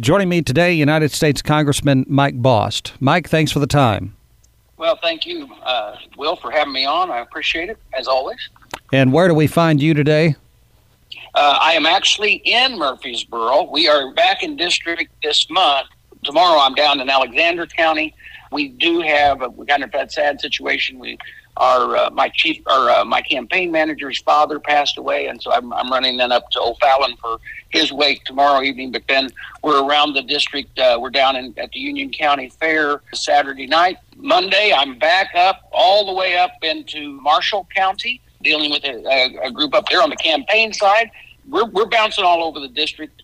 [0.00, 2.94] Joining me today, United States Congressman Mike Bost.
[2.98, 4.16] Mike, thanks for the time.
[4.76, 7.12] Well, thank you, uh, Will, for having me on.
[7.12, 8.48] I appreciate it, as always.
[8.92, 10.34] And where do we find you today?
[11.36, 13.70] Uh, I am actually in Murphysboro.
[13.70, 15.86] We are back in district this month.
[16.24, 18.14] Tomorrow, I'm down in Alexander County.
[18.50, 20.98] We do have a, we kind of had a sad situation.
[20.98, 21.18] We
[21.56, 25.72] our uh, my chief or uh, my campaign manager's father passed away, and so I'm,
[25.72, 27.38] I'm running then up to O'Fallon for
[27.70, 28.90] his wake tomorrow evening.
[28.90, 29.30] But then
[29.62, 30.78] we're around the district.
[30.78, 33.98] Uh, we're down in, at the Union County Fair Saturday night.
[34.16, 39.50] Monday, I'm back up all the way up into Marshall County, dealing with a, a,
[39.50, 41.10] group up there on the campaign side.
[41.48, 43.22] We're we're bouncing all over the district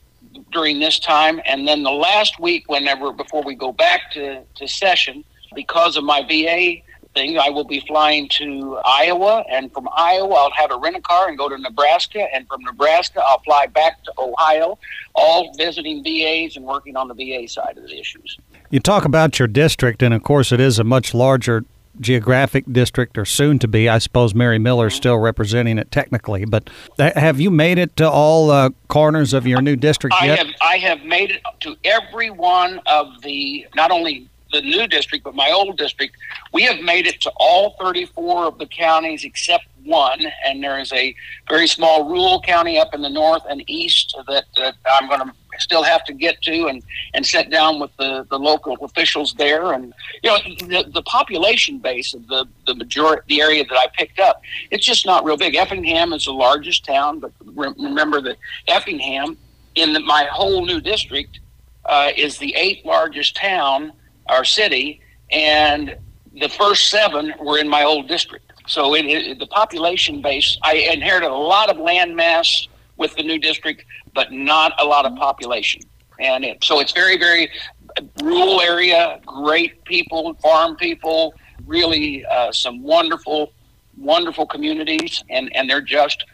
[0.53, 4.69] during this time, and then the last week, whenever before we go back to, to
[4.69, 5.25] session,
[5.55, 6.83] because of my VA
[7.15, 7.39] thing.
[7.39, 11.29] I will be flying to Iowa, and from Iowa, I'll have a rent a car
[11.29, 14.79] and go to Nebraska, and from Nebraska, I'll fly back to Ohio,
[15.15, 18.39] all visiting VAs and working on the VA side of the issues.
[18.71, 21.65] You talk about your district, and of course, it is a much larger
[22.01, 23.89] geographic district or soon to be.
[23.89, 28.09] I suppose Mary Miller is still representing it technically, but have you made it to
[28.09, 30.39] all uh, corners of your new district I yet?
[30.39, 35.25] Have, I have made it to every one of the not only the new district,
[35.25, 36.17] but my old district,
[36.53, 40.93] we have made it to all 34 of the counties except one, and there is
[40.93, 41.15] a
[41.49, 45.35] very small rural county up in the north and east that, that I'm going to
[45.59, 46.83] still have to get to and,
[47.15, 49.73] and sit down with the, the local officials there.
[49.73, 53.87] And, you know, the, the population base of the, the majority, the area that I
[53.95, 55.55] picked up, it's just not real big.
[55.55, 58.37] Effingham is the largest town, but re- remember that
[58.69, 59.37] Effingham
[59.75, 61.41] in the, my whole new district
[61.85, 63.93] uh, is the eighth largest town
[64.31, 65.01] our city,
[65.31, 65.97] and
[66.41, 68.53] the first seven were in my old district.
[68.67, 73.23] So it, it, the population base, I inherited a lot of land mass with the
[73.23, 73.85] new district,
[74.15, 75.81] but not a lot of population.
[76.21, 77.51] And it, so it's very, very
[78.23, 81.35] rural area, great people, farm people,
[81.67, 83.53] really uh, some wonderful,
[83.99, 86.25] wonderful communities, and, and they're just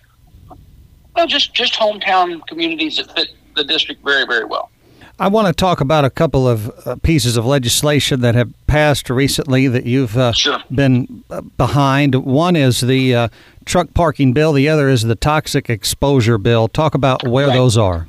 [1.14, 4.70] well, just just hometown communities that fit the district very, very well.
[5.18, 9.08] I want to talk about a couple of uh, pieces of legislation that have passed
[9.08, 10.58] recently that you've uh, sure.
[10.74, 12.14] been uh, behind.
[12.14, 13.28] One is the uh,
[13.64, 16.68] truck parking bill, the other is the toxic exposure bill.
[16.68, 17.54] Talk about where right.
[17.54, 18.08] those are.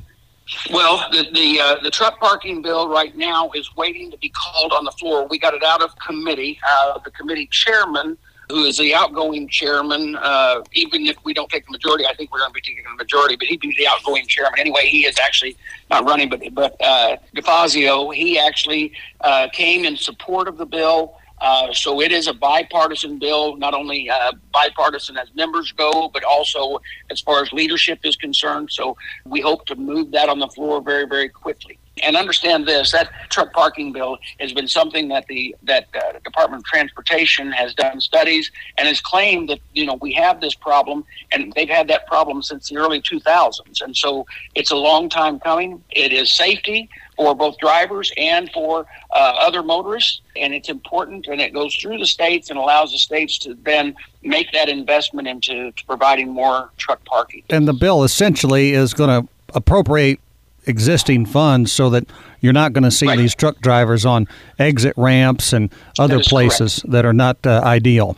[0.70, 4.72] Well, the the, uh, the, truck parking bill right now is waiting to be called
[4.72, 5.26] on the floor.
[5.28, 6.58] We got it out of committee.
[6.66, 8.18] Uh, the committee chairman
[8.48, 10.16] who is the outgoing chairman.
[10.16, 12.84] Uh, even if we don't take the majority, I think we're going to be taking
[12.84, 14.86] the majority, but he'd be the outgoing chairman anyway.
[14.86, 15.56] He is actually
[15.90, 21.17] not running, but but uh, DeFazio, he actually uh, came in support of the bill.
[21.40, 26.24] Uh, so it is a bipartisan bill, not only uh, bipartisan as members go, but
[26.24, 28.70] also as far as leadership is concerned.
[28.72, 31.78] So we hope to move that on the floor very, very quickly.
[32.02, 36.60] And understand this: that truck parking bill has been something that the that uh, Department
[36.60, 41.04] of Transportation has done studies and has claimed that you know we have this problem,
[41.32, 43.82] and they've had that problem since the early 2000s.
[43.82, 45.82] And so it's a long time coming.
[45.90, 46.88] It is safety
[47.18, 51.26] for both drivers and for uh, other motorists, and it's important.
[51.26, 55.26] And it goes through the states and allows the states to then make that investment
[55.26, 57.42] into providing more truck parking.
[57.50, 60.20] And the bill essentially is going to appropriate
[60.66, 62.06] existing funds so that
[62.40, 63.18] you're not going to see right.
[63.18, 66.92] these truck drivers on exit ramps and other places correct.
[66.92, 68.16] that are not uh, ideal.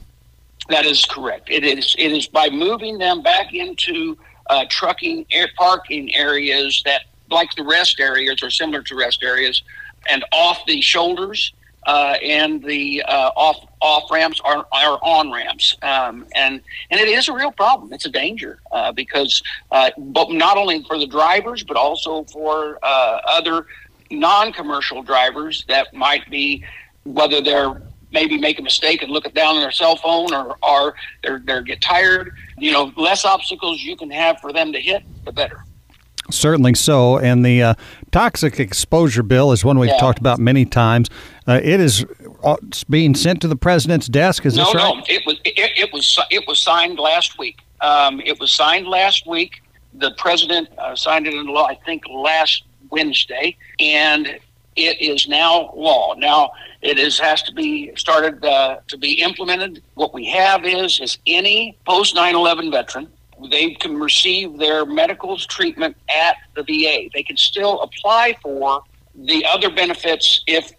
[0.68, 1.48] That is correct.
[1.50, 4.16] It is it is by moving them back into
[4.50, 9.62] uh, trucking air parking areas that like the rest areas or similar to rest areas
[10.08, 11.52] and off the shoulders
[11.86, 16.60] uh, and the uh, off off ramps are, are on ramps, um, and
[16.90, 17.92] and it is a real problem.
[17.92, 22.78] It's a danger uh, because, uh, but not only for the drivers, but also for
[22.82, 23.66] uh, other
[24.10, 26.64] non-commercial drivers that might be
[27.04, 30.56] whether they're maybe make a mistake and look it down on their cell phone or
[30.62, 32.32] are they're, they're get tired.
[32.58, 35.64] You know, less obstacles you can have for them to hit, the better.
[36.32, 37.18] Certainly so.
[37.18, 37.74] And the uh,
[38.10, 39.98] toxic exposure bill is one we've yeah.
[39.98, 41.08] talked about many times.
[41.46, 42.04] Uh, it is
[42.42, 42.56] uh,
[42.88, 44.46] being sent to the president's desk.
[44.46, 44.96] Is no, this right?
[44.96, 47.58] No, it was it, it, was it was signed last week.
[47.80, 49.62] Um, it was signed last week.
[49.94, 54.38] The president uh, signed it into law, I think, last Wednesday, and
[54.76, 56.14] it is now law.
[56.14, 56.52] Now
[56.82, 59.82] it is has to be started uh, to be implemented.
[59.94, 63.08] What we have is is any post 9/11 veteran
[63.50, 67.08] they can receive their medical treatment at the VA.
[67.14, 68.82] They can still apply for
[69.14, 70.72] the other benefits if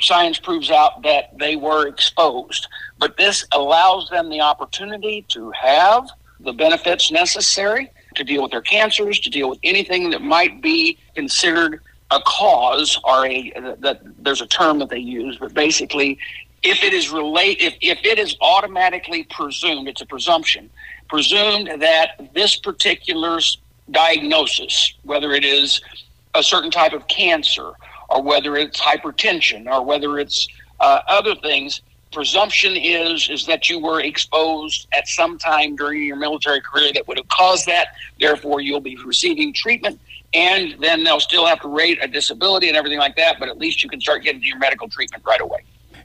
[0.00, 2.68] science proves out that they were exposed.
[2.98, 6.08] But this allows them the opportunity to have
[6.40, 10.98] the benefits necessary to deal with their cancers, to deal with anything that might be
[11.14, 11.80] considered
[12.10, 13.50] a cause or a
[13.80, 16.18] that there's a term that they use, but basically,
[16.64, 20.70] if it is relate if, if it is automatically presumed, it's a presumption,
[21.08, 23.38] presumed that this particular
[23.90, 25.82] diagnosis, whether it is
[26.34, 27.72] a certain type of cancer
[28.08, 30.48] or whether it's hypertension or whether it's
[30.80, 31.82] uh, other things,
[32.12, 37.06] presumption is is that you were exposed at some time during your military career that
[37.06, 37.88] would have caused that.
[38.18, 40.00] Therefore, you'll be receiving treatment,
[40.32, 43.38] and then they'll still have to rate a disability and everything like that.
[43.38, 45.58] But at least you can start getting your medical treatment right away.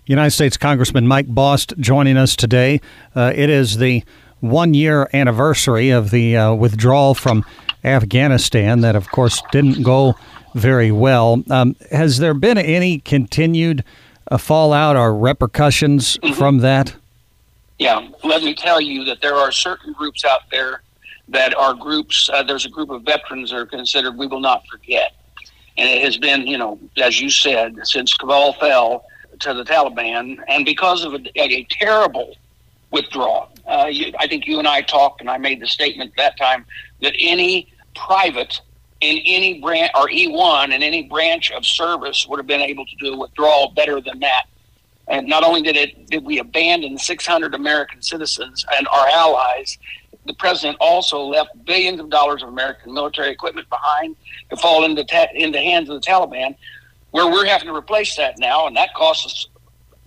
[0.09, 2.81] United States Congressman Mike Bost joining us today.
[3.15, 4.03] Uh, it is the
[4.39, 7.45] one year anniversary of the uh, withdrawal from
[7.83, 10.15] Afghanistan that, of course, didn't go
[10.55, 11.43] very well.
[11.51, 13.83] Um, has there been any continued
[14.31, 16.33] uh, fallout or repercussions mm-hmm.
[16.33, 16.95] from that?
[17.77, 20.81] Yeah, let me tell you that there are certain groups out there
[21.27, 22.31] that are groups.
[22.33, 25.13] Uh, there's a group of veterans that are considered we will not forget,
[25.77, 29.05] and it has been, you know, as you said, since Kabul fell
[29.39, 32.35] to the Taliban, and because of a, a terrible
[32.91, 33.49] withdrawal.
[33.67, 36.65] Uh, you, I think you and I talked, and I made the statement that time
[37.01, 38.61] that any private
[39.01, 42.95] in any branch or E1 in any branch of service would have been able to
[42.97, 44.43] do a withdrawal better than that.
[45.07, 49.77] And not only did it did we abandon 600 American citizens and our allies,
[50.25, 54.15] the president also left billions of dollars of American military equipment behind
[54.49, 56.55] to fall into ta- into hands of the Taliban,
[57.11, 59.47] where we're having to replace that now, and that costs us,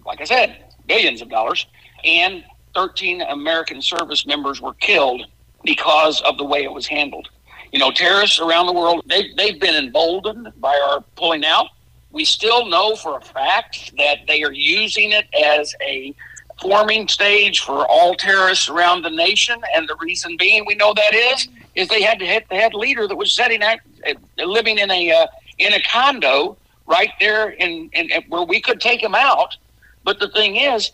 [0.07, 1.67] like I said, billions of dollars.
[2.05, 2.45] And
[2.75, 5.27] 13 American service members were killed
[5.65, 7.29] because of the way it was handled.
[7.71, 11.69] You know, terrorists around the world, they've, they've been emboldened by our pulling out.
[12.11, 16.15] We still know for a fact that they are using it as a
[16.61, 19.61] forming stage for all terrorists around the nation.
[19.75, 22.75] And the reason being, we know that is, is they had to hit the head
[22.75, 23.77] leader that was setting uh,
[24.39, 25.27] living in a uh,
[25.59, 26.57] in a condo
[26.87, 29.57] right there in, in, in where we could take him out.
[30.05, 30.91] But the thing is,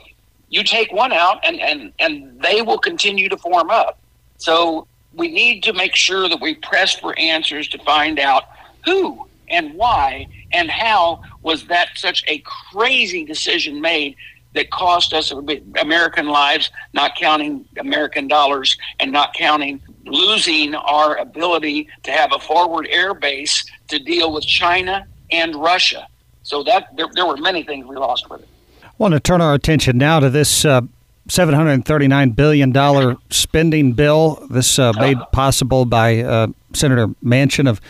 [0.50, 3.98] you take one out, and and and they will continue to form up.
[4.38, 8.44] So we need to make sure that we press for answers to find out
[8.84, 12.42] who and why and how was that such a
[12.72, 14.16] crazy decision made
[14.54, 15.32] that cost us
[15.80, 22.38] American lives, not counting American dollars and not counting losing our ability to have a
[22.38, 26.08] forward air base to deal with China and Russia.
[26.42, 28.48] So that there, there were many things we lost with it.
[28.82, 30.80] I want to turn our attention now to this uh,
[31.28, 34.46] $739 billion spending bill.
[34.50, 37.80] This uh, made possible by uh, Senator Manchin of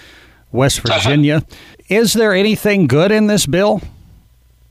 [0.50, 1.44] West Virginia.
[1.88, 3.80] Is there anything good in this bill?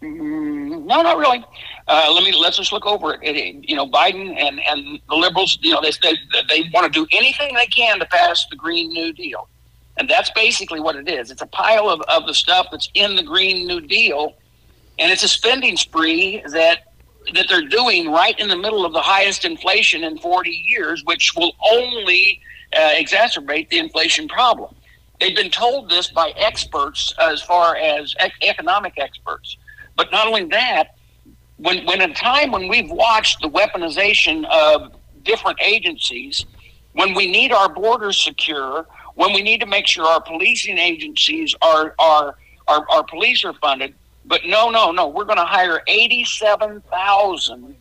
[0.02, 1.44] Mm, no, not really.
[1.88, 3.20] Uh, let me let's just look over it.
[3.24, 3.68] it.
[3.68, 5.58] You know, Biden and, and the liberals.
[5.62, 6.18] You know, they they,
[6.50, 9.48] they want to do anything they can to pass the Green New Deal,
[9.98, 11.32] and that's basically what it is.
[11.32, 14.36] It's a pile of, of the stuff that's in the Green New Deal,
[15.00, 16.84] and it's a spending spree that
[17.34, 21.34] that they're doing right in the middle of the highest inflation in 40 years, which
[21.36, 22.40] will only
[22.74, 24.74] uh, exacerbate the inflation problem.
[25.20, 29.58] They've been told this by experts as far as ec- economic experts.
[29.96, 30.96] But not only that,
[31.58, 36.46] when, when a time when we've watched the weaponization of different agencies,
[36.94, 38.86] when we need our borders secure,
[39.18, 42.36] when we need to make sure our policing agencies are, are,
[42.68, 45.08] our, our police are funded, but no, no, no.
[45.08, 47.76] We're going to hire 87,000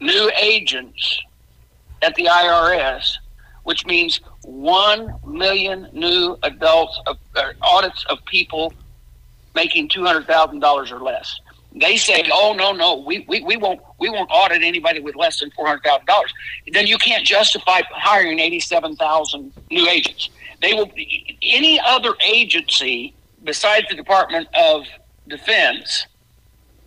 [0.00, 1.22] new agents
[2.02, 3.16] at the IRS,
[3.62, 8.74] which means 1 million new adults of, uh, audits of people
[9.54, 11.40] making $200,000 or less.
[11.78, 15.40] They say, "Oh no, no, we, we, we won't we won't audit anybody with less
[15.40, 16.32] than four hundred thousand dollars."
[16.72, 20.30] Then you can't justify hiring eighty-seven thousand new agents.
[20.66, 20.90] They will
[21.42, 24.84] any other agency besides the Department of
[25.28, 26.06] defense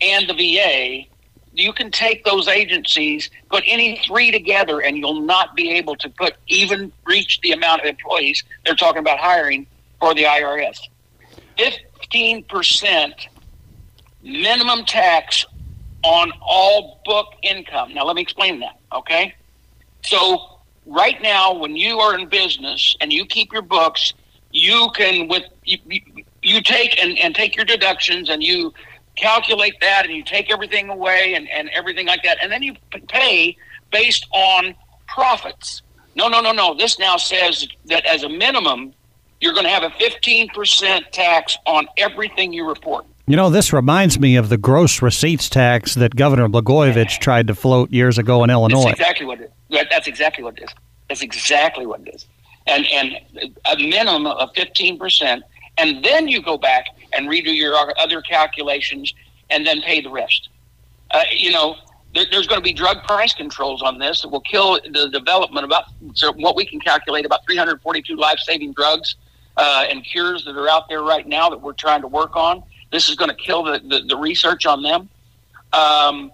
[0.01, 1.07] and the VA,
[1.53, 6.09] you can take those agencies, put any three together, and you'll not be able to
[6.09, 9.65] put even reach the amount of employees they're talking about hiring
[9.99, 10.77] for the IRS.
[11.57, 13.27] 15%
[14.23, 15.45] minimum tax
[16.03, 17.93] on all book income.
[17.93, 19.35] Now, let me explain that, okay?
[20.03, 20.58] So,
[20.89, 24.13] right now, when you are in business and you keep your books,
[24.51, 25.77] you can, with you,
[26.41, 28.73] you take and, and take your deductions and you
[29.15, 32.37] calculate that and you take everything away and, and everything like that.
[32.41, 32.75] And then you
[33.07, 33.55] pay
[33.91, 34.75] based on
[35.07, 35.81] profits.
[36.15, 36.73] No, no, no, no.
[36.73, 38.93] This now says that as a minimum,
[39.39, 43.05] you're going to have a 15% tax on everything you report.
[43.29, 47.53] You know, this reminds me of the gross receipts tax that Governor Blagojevich tried to
[47.53, 48.85] float years ago in Illinois.
[48.85, 49.85] That's exactly what it is.
[49.91, 50.69] That's exactly what it is.
[51.07, 52.25] That's exactly what it is.
[52.65, 55.43] And, and a minimum of 15%
[55.77, 59.13] and then you go back and redo your other calculations
[59.51, 60.49] and then pay the rest.
[61.11, 61.75] Uh, you know,
[62.15, 65.65] there, there's going to be drug price controls on this that will kill the development
[65.65, 65.83] about
[66.15, 69.17] so what we can calculate about 342 life-saving drugs
[69.55, 72.63] uh, and cures that are out there right now that we're trying to work on.
[72.91, 75.09] This is going to kill the, the, the research on them.
[75.73, 76.31] Um,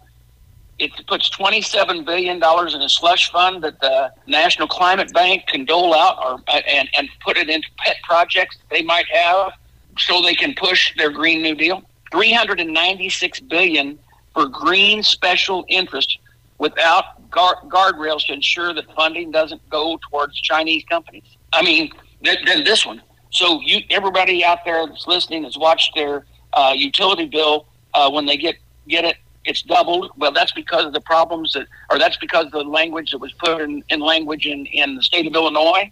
[0.77, 5.93] it puts $27 billion in a slush fund that the National Climate Bank can dole
[5.93, 9.53] out or, and, and put it into pet projects they might have
[9.97, 11.81] so they can push their Green New Deal.
[12.11, 13.97] 396 billion
[14.33, 16.19] for green special interest
[16.57, 21.23] without guard, guardrails to ensure that funding doesn't go towards Chinese companies.
[21.53, 23.01] I mean, then this one.
[23.31, 28.25] So you, everybody out there that's listening has watched their uh, utility bill uh, when
[28.25, 28.55] they get
[28.87, 29.17] get it.
[29.45, 30.11] It's doubled.
[30.17, 33.31] Well, that's because of the problems that, or that's because of the language that was
[33.33, 35.91] put in, in language in, in the state of Illinois.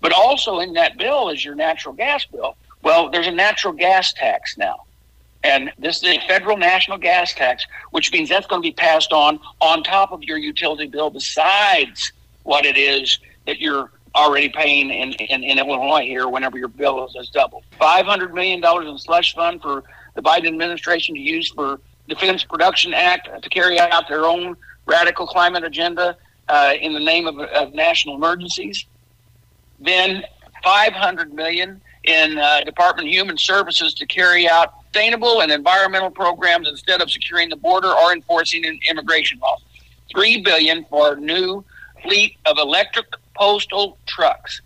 [0.00, 2.56] But also in that bill is your natural gas bill.
[2.82, 4.84] Well, there's a natural gas tax now.
[5.44, 9.12] And this is a federal national gas tax, which means that's going to be passed
[9.12, 12.12] on on top of your utility bill besides
[12.44, 17.06] what it is that you're already paying in, in, in Illinois here whenever your bill
[17.06, 17.64] is, is doubled.
[17.80, 19.82] $500 million in slush fund for
[20.14, 25.26] the Biden administration to use for Defense Production Act to carry out their own radical
[25.26, 26.16] climate agenda
[26.48, 28.84] uh, in the name of, of national emergencies.
[29.80, 30.24] Then
[30.62, 36.68] 500 million in uh, Department of Human Services to carry out sustainable and environmental programs
[36.68, 39.60] instead of securing the border or enforcing immigration laws.
[40.10, 41.64] Three billion for a new
[42.02, 44.60] fleet of electric postal trucks.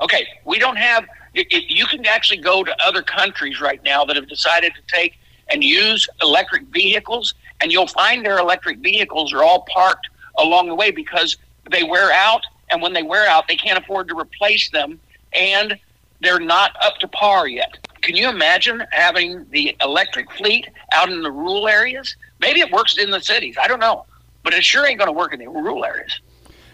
[0.00, 1.04] Okay, we don't have.
[1.34, 5.14] You can actually go to other countries right now that have decided to take
[5.50, 10.08] and use electric vehicles, and you'll find their electric vehicles are all parked
[10.38, 11.36] along the way because
[11.70, 15.00] they wear out, and when they wear out, they can't afford to replace them,
[15.32, 15.78] and
[16.20, 17.78] they're not up to par yet.
[18.02, 22.16] Can you imagine having the electric fleet out in the rural areas?
[22.40, 23.56] Maybe it works in the cities.
[23.60, 24.04] I don't know.
[24.44, 26.20] But it sure ain't going to work in the rural areas.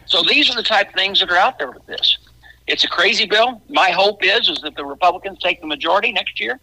[0.06, 2.18] So these are the type of things that are out there with this.
[2.66, 3.62] It's a crazy bill.
[3.68, 6.58] My hope is is that the Republicans take the majority next year.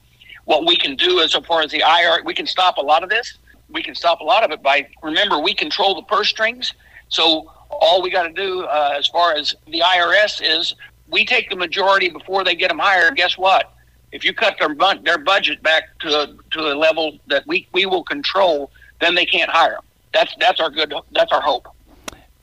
[0.46, 3.10] What we can do as far as the IR, we can stop a lot of
[3.10, 3.38] this.
[3.70, 6.74] We can stop a lot of it by remember we control the purse strings.
[7.10, 10.75] So all we got to do uh, as far as the IRS is
[11.10, 13.15] we take the majority before they get them hired.
[13.15, 13.74] Guess what?
[14.12, 17.86] If you cut their their budget back to a, to a level that we, we
[17.86, 19.84] will control, then they can't hire them.
[20.13, 20.93] That's that's our good.
[21.12, 21.67] That's our hope.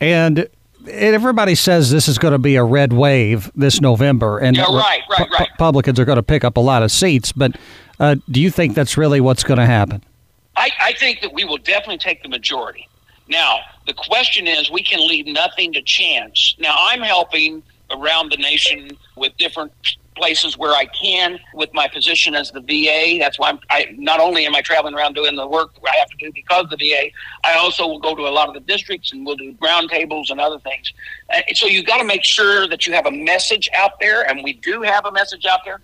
[0.00, 0.49] And
[0.87, 5.02] everybody says this is going to be a red wave this November, and yeah, right,
[5.11, 5.49] right, right.
[5.52, 7.32] Republicans are going to pick up a lot of seats.
[7.32, 7.56] But
[7.99, 10.02] uh, do you think that's really what's going to happen?
[10.56, 12.88] I, I think that we will definitely take the majority.
[13.28, 16.56] Now, the question is, we can leave nothing to chance.
[16.58, 19.73] Now, I'm helping around the nation with different
[20.19, 23.19] places where I can with my position as the VA.
[23.19, 26.09] That's why I'm, I not only am I traveling around doing the work I have
[26.09, 27.11] to do because of the VA,
[27.45, 30.41] I also will go to a lot of the districts and we'll do roundtables and
[30.41, 30.93] other things.
[31.33, 34.43] Uh, so you got to make sure that you have a message out there, and
[34.43, 35.81] we do have a message out there.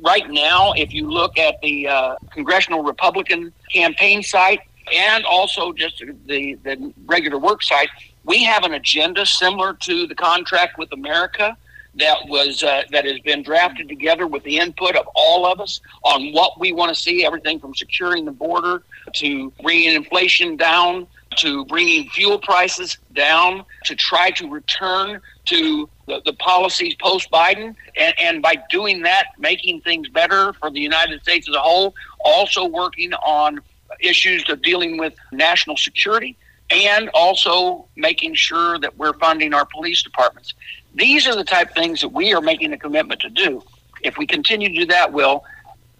[0.00, 4.60] Right now, if you look at the uh, Congressional Republican campaign site
[4.92, 7.88] and also just the, the regular work site,
[8.24, 11.56] we have an agenda similar to the contract with America
[11.98, 15.80] that was uh, that has been drafted together with the input of all of us
[16.04, 18.82] on what we want to see everything from securing the border
[19.14, 26.20] to bringing inflation down to bringing fuel prices down to try to return to the,
[26.24, 31.20] the policies post Biden and, and by doing that making things better for the United
[31.22, 33.60] States as a whole also working on
[34.00, 36.36] issues of dealing with national security
[36.70, 40.54] and also making sure that we're funding our police departments.
[40.96, 43.62] These are the type of things that we are making a commitment to do.
[44.02, 45.44] If we continue to do that, Will,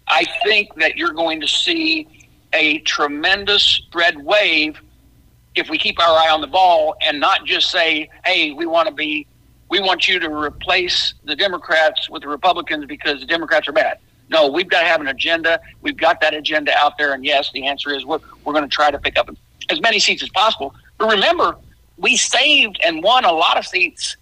[0.07, 4.79] I think that you're going to see a tremendous red wave
[5.53, 8.87] if we keep our eye on the ball and not just say, hey, we want
[8.87, 9.27] to be,
[9.69, 13.99] we want you to replace the Democrats with the Republicans because the Democrats are bad.
[14.29, 15.59] No, we've got to have an agenda.
[15.81, 17.13] We've got that agenda out there.
[17.13, 19.29] And yes, the answer is we're, we're going to try to pick up
[19.69, 20.73] as many seats as possible.
[20.97, 21.55] But remember,
[21.97, 24.17] we saved and won a lot of seats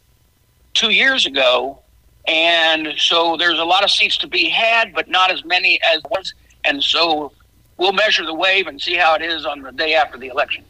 [0.76, 1.80] two years ago.
[2.28, 6.02] And so there's a lot of seats to be had, but not as many as
[6.10, 6.34] was.
[6.64, 7.32] And so
[7.78, 10.64] we'll measure the wave and see how it is on the day after the election.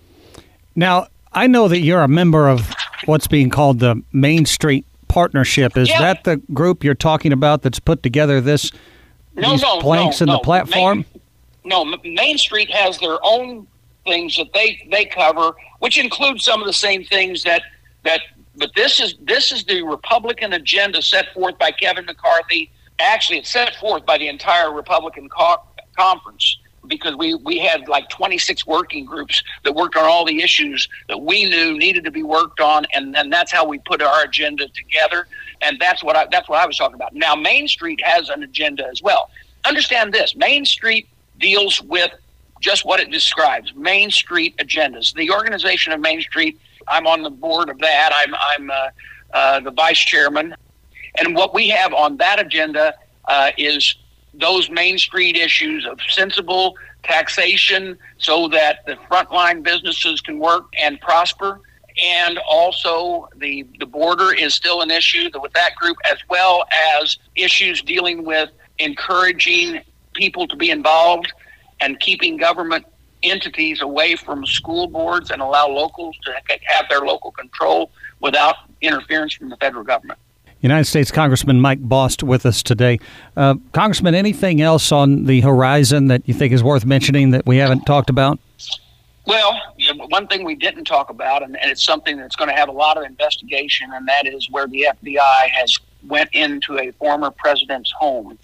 [0.75, 2.74] Now, I know that you're a member of
[3.05, 5.77] what's being called the Main Street Partnership.
[5.77, 6.01] Is yeah.
[6.01, 8.71] that the group you're talking about that's put together this
[9.35, 10.33] no, these no, planks no, in no.
[10.33, 11.05] the platform?
[11.63, 13.67] Main, no, Main Street has their own
[14.05, 17.63] things that they they cover, which include some of the same things that
[18.03, 18.21] that
[18.57, 22.71] but this is this is the Republican agenda set forth by Kevin McCarthy.
[23.00, 25.29] Actually, it's set forth by the entire Republican
[25.97, 26.57] conference
[26.88, 31.19] because we, we had like 26 working groups that worked on all the issues that
[31.19, 34.67] we knew needed to be worked on, and then that's how we put our agenda
[34.69, 35.27] together.
[35.62, 37.13] And that's what I, that's what I was talking about.
[37.13, 39.29] Now, Main Street has an agenda as well.
[39.65, 41.07] Understand this: Main Street
[41.39, 42.12] deals with
[42.62, 45.13] just what it describes Main Street agendas.
[45.13, 48.12] The organization of Main Street, I'm on the board of that.
[48.15, 48.89] I'm, I'm uh,
[49.34, 50.56] uh, the vice chairman.
[51.18, 52.94] And what we have on that agenda
[53.25, 53.96] uh, is
[54.34, 61.00] those Main Street issues of sensible taxation so that the frontline businesses can work and
[61.00, 61.62] prosper.
[62.01, 66.65] And also, the, the border is still an issue with that group, as well
[67.01, 68.50] as issues dealing with
[68.80, 69.82] encouraging
[70.13, 71.32] people to be involved
[71.80, 72.86] and keeping government
[73.24, 76.34] entities away from school boards and allow locals to
[76.65, 80.19] have their local control without interference from the federal government.
[80.62, 83.00] United States Congressman Mike Bost with us today.
[83.38, 87.57] Uh, Congressman, anything else on the horizon that you think is worth mentioning that we
[87.57, 88.39] haven't talked about?
[89.27, 89.60] Well,
[90.10, 92.72] one thing we didn't talk about, and, and it's something that's going to have a
[92.72, 97.91] lot of investigation, and that is where the FBI has went into a former president's
[97.91, 98.38] home,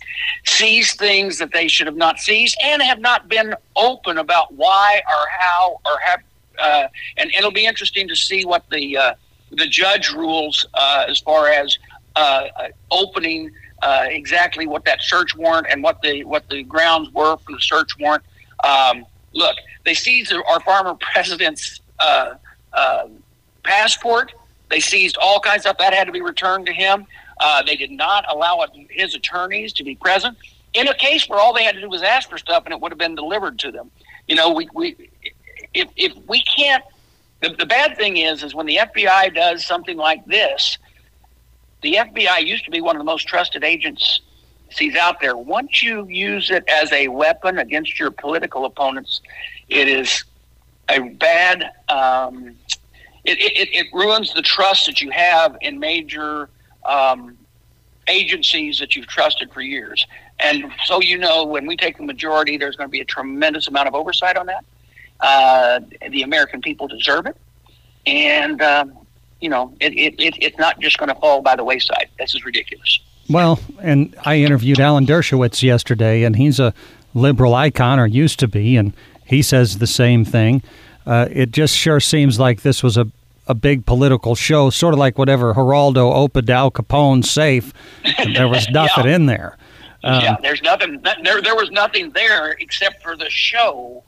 [0.45, 5.01] seized things that they should have not seized, and have not been open about why
[5.07, 6.21] or how or have.
[6.59, 6.87] Uh,
[7.17, 9.13] and it'll be interesting to see what the uh,
[9.51, 11.77] the judge rules uh, as far as
[12.15, 13.51] uh, uh, opening
[13.81, 17.61] uh, exactly what that search warrant and what the what the grounds were for the
[17.61, 18.23] search warrant.
[18.63, 21.79] Um, look, they seized our former president's
[23.63, 24.33] passport.
[24.69, 27.05] They seized all kinds of stuff that had to be returned to him.
[27.41, 30.37] Uh, they did not allow his attorneys to be present
[30.73, 32.79] in a case where all they had to do was ask for stuff and it
[32.79, 33.91] would have been delivered to them.
[34.27, 35.09] You know, we, we
[35.73, 36.83] if, if we can't,
[37.41, 40.77] the, the bad thing is, is when the FBI does something like this,
[41.81, 45.35] the FBI used to be one of the most trusted agencies out there.
[45.35, 49.21] Once you use it as a weapon against your political opponents,
[49.67, 50.23] it is
[50.89, 51.71] a bad.
[51.89, 52.55] Um,
[53.23, 56.49] it, it, it ruins the trust that you have in major
[56.85, 57.37] um,
[58.07, 60.05] agencies that you've trusted for years.
[60.39, 63.67] And so you know, when we take the majority, there's going to be a tremendous
[63.67, 64.65] amount of oversight on that.
[65.19, 67.37] Uh, the American people deserve it,
[68.07, 68.97] and um,
[69.39, 72.09] you know, it, it, it, it's not just going to fall by the wayside.
[72.17, 72.99] This is ridiculous.
[73.29, 76.73] Well, and I interviewed Alan Dershowitz yesterday, and he's a
[77.13, 78.93] liberal icon, or used to be, and
[79.25, 80.63] he says the same thing.
[81.05, 83.07] Uh, it just sure seems like this was a
[83.51, 87.73] a big political show, sort of like whatever Geraldo opened Al Capone's safe.
[88.33, 89.15] there was nothing yeah.
[89.15, 89.57] in there.
[90.03, 91.03] Um, yeah, there's nothing.
[91.23, 94.03] There, there was nothing there except for the show,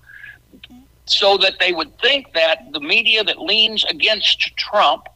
[1.06, 5.08] so that they would think that the media that leans against Trump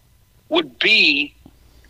[0.49, 1.33] would be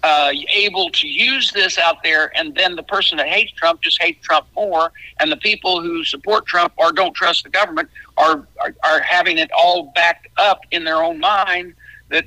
[0.03, 4.01] uh, able to use this out there, and then the person that hates Trump just
[4.01, 8.47] hates Trump more, and the people who support Trump or don't trust the government are,
[8.61, 11.73] are, are having it all backed up in their own mind
[12.09, 12.25] that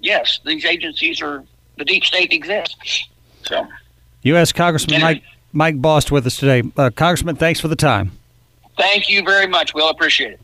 [0.00, 1.44] yes, these agencies are
[1.76, 3.08] the deep state exists.
[3.42, 3.66] So,
[4.22, 4.52] U.S.
[4.52, 6.62] Congressman Mike Mike Bost with us today.
[6.76, 8.12] Uh, Congressman, thanks for the time.
[8.76, 9.74] Thank you very much.
[9.74, 10.38] We'll appreciate it.